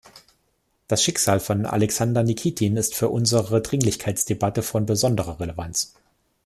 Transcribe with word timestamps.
Das 0.87 1.03
Schicksal 1.03 1.39
von 1.39 1.67
Alexander 1.67 2.23
Nikitin 2.23 2.75
ist 2.75 2.95
für 2.95 3.09
unsere 3.09 3.61
Dringlichkeitsdebatte 3.61 4.63
von 4.63 4.87
besonderer 4.87 5.39
Relevanz. 5.39 5.93